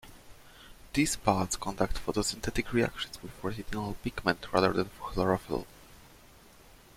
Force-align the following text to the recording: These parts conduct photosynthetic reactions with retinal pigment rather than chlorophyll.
These 0.93 1.15
parts 1.17 1.55
conduct 1.57 2.03
photosynthetic 2.03 2.71
reactions 2.73 3.21
with 3.21 3.33
retinal 3.43 3.93
pigment 4.03 4.51
rather 4.51 4.73
than 4.73 4.89
chlorophyll. 4.99 5.67